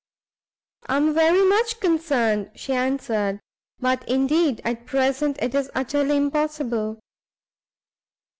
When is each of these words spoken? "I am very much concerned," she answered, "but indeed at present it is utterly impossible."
"I 0.87 0.97
am 0.97 1.13
very 1.13 1.47
much 1.47 1.79
concerned," 1.79 2.53
she 2.55 2.73
answered, 2.73 3.39
"but 3.77 4.03
indeed 4.09 4.59
at 4.65 4.87
present 4.87 5.37
it 5.39 5.53
is 5.53 5.69
utterly 5.75 6.17
impossible." 6.17 6.99